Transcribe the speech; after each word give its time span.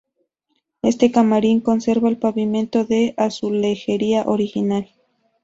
Este 0.81 1.11
camarín 1.11 1.59
conserva 1.59 2.09
el 2.09 2.17
pavimento 2.17 2.85
de 2.85 3.13
azulejería 3.19 4.23
original. 4.25 4.89